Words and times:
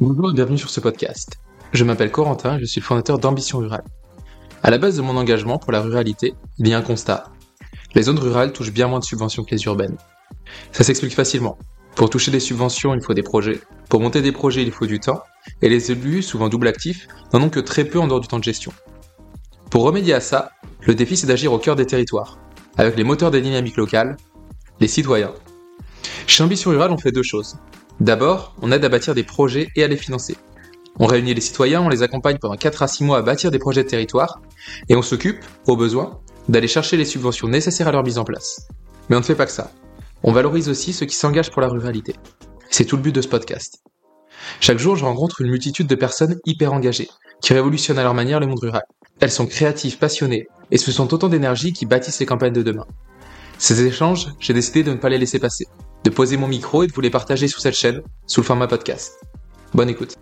Bonjour 0.00 0.30
et 0.30 0.34
bienvenue 0.34 0.58
sur 0.58 0.70
ce 0.70 0.80
podcast. 0.80 1.38
Je 1.72 1.84
m'appelle 1.84 2.10
Corentin, 2.10 2.58
je 2.58 2.64
suis 2.64 2.80
le 2.80 2.84
fondateur 2.84 3.18
d'Ambition 3.18 3.58
Rurale. 3.58 3.84
À 4.62 4.70
la 4.70 4.78
base 4.78 4.96
de 4.96 5.02
mon 5.02 5.16
engagement 5.16 5.58
pour 5.58 5.72
la 5.72 5.80
ruralité, 5.80 6.34
il 6.58 6.68
y 6.68 6.74
a 6.74 6.78
un 6.78 6.82
constat. 6.82 7.24
Les 7.94 8.02
zones 8.02 8.18
rurales 8.18 8.52
touchent 8.52 8.72
bien 8.72 8.88
moins 8.88 8.98
de 8.98 9.04
subventions 9.04 9.44
que 9.44 9.54
les 9.54 9.62
urbaines. 9.64 9.96
Ça 10.72 10.84
s'explique 10.84 11.14
facilement. 11.14 11.58
Pour 11.94 12.10
toucher 12.10 12.30
des 12.30 12.40
subventions, 12.40 12.94
il 12.94 13.02
faut 13.02 13.14
des 13.14 13.22
projets. 13.22 13.60
Pour 13.88 14.00
monter 14.00 14.20
des 14.20 14.32
projets, 14.32 14.62
il 14.62 14.72
faut 14.72 14.86
du 14.86 15.00
temps. 15.00 15.22
Et 15.62 15.68
les 15.68 15.92
élus, 15.92 16.22
souvent 16.22 16.48
double 16.48 16.68
actifs, 16.68 17.06
n'en 17.32 17.42
ont 17.42 17.50
que 17.50 17.60
très 17.60 17.84
peu 17.84 18.00
en 18.00 18.08
dehors 18.08 18.20
du 18.20 18.28
temps 18.28 18.38
de 18.38 18.44
gestion. 18.44 18.72
Pour 19.70 19.84
remédier 19.84 20.14
à 20.14 20.20
ça, 20.20 20.50
le 20.80 20.94
défi 20.94 21.16
c'est 21.16 21.26
d'agir 21.26 21.52
au 21.52 21.58
cœur 21.58 21.76
des 21.76 21.86
territoires, 21.86 22.38
avec 22.76 22.96
les 22.96 23.04
moteurs 23.04 23.30
des 23.30 23.40
dynamiques 23.40 23.76
locales, 23.76 24.16
citoyens. 24.88 25.32
Chez 26.26 26.42
Ambition 26.42 26.70
Rurale, 26.70 26.92
on 26.92 26.98
fait 26.98 27.12
deux 27.12 27.22
choses. 27.22 27.56
D'abord, 28.00 28.54
on 28.60 28.72
aide 28.72 28.84
à 28.84 28.88
bâtir 28.88 29.14
des 29.14 29.22
projets 29.22 29.68
et 29.76 29.84
à 29.84 29.88
les 29.88 29.96
financer. 29.96 30.36
On 30.98 31.06
réunit 31.06 31.34
les 31.34 31.40
citoyens, 31.40 31.82
on 31.82 31.88
les 31.88 32.02
accompagne 32.02 32.38
pendant 32.38 32.56
4 32.56 32.82
à 32.82 32.88
6 32.88 33.04
mois 33.04 33.18
à 33.18 33.22
bâtir 33.22 33.50
des 33.50 33.58
projets 33.58 33.82
de 33.82 33.88
territoire, 33.88 34.40
et 34.88 34.96
on 34.96 35.02
s'occupe, 35.02 35.44
au 35.66 35.76
besoin, 35.76 36.20
d'aller 36.48 36.68
chercher 36.68 36.96
les 36.96 37.04
subventions 37.04 37.48
nécessaires 37.48 37.88
à 37.88 37.92
leur 37.92 38.04
mise 38.04 38.18
en 38.18 38.24
place. 38.24 38.68
Mais 39.08 39.16
on 39.16 39.20
ne 39.20 39.24
fait 39.24 39.34
pas 39.34 39.46
que 39.46 39.52
ça. 39.52 39.72
On 40.22 40.32
valorise 40.32 40.68
aussi 40.68 40.92
ceux 40.92 41.06
qui 41.06 41.16
s'engagent 41.16 41.50
pour 41.50 41.62
la 41.62 41.68
ruralité. 41.68 42.14
C'est 42.70 42.84
tout 42.84 42.96
le 42.96 43.02
but 43.02 43.14
de 43.14 43.22
ce 43.22 43.28
podcast. 43.28 43.82
Chaque 44.60 44.78
jour, 44.78 44.96
je 44.96 45.04
rencontre 45.04 45.40
une 45.40 45.50
multitude 45.50 45.86
de 45.86 45.94
personnes 45.94 46.38
hyper 46.46 46.72
engagées, 46.72 47.08
qui 47.42 47.54
révolutionnent 47.54 47.98
à 47.98 48.04
leur 48.04 48.14
manière 48.14 48.40
le 48.40 48.46
monde 48.46 48.60
rural. 48.60 48.84
Elles 49.20 49.30
sont 49.30 49.46
créatives, 49.46 49.98
passionnées, 49.98 50.46
et 50.70 50.78
ce 50.78 50.92
sont 50.92 51.12
autant 51.12 51.28
d'énergie 51.28 51.72
qui 51.72 51.86
bâtissent 51.86 52.20
les 52.20 52.26
campagnes 52.26 52.52
de 52.52 52.62
demain. 52.62 52.86
Ces 53.58 53.86
échanges, 53.86 54.28
j'ai 54.40 54.52
décidé 54.52 54.82
de 54.82 54.90
ne 54.90 54.96
pas 54.96 55.08
les 55.08 55.18
laisser 55.18 55.38
passer, 55.38 55.66
de 56.04 56.10
poser 56.10 56.36
mon 56.36 56.48
micro 56.48 56.82
et 56.82 56.86
de 56.86 56.92
vous 56.92 57.00
les 57.00 57.10
partager 57.10 57.48
sur 57.48 57.60
cette 57.60 57.74
chaîne, 57.74 58.02
sous 58.26 58.40
le 58.40 58.46
format 58.46 58.66
podcast. 58.66 59.20
Bonne 59.72 59.88
écoute. 59.88 60.16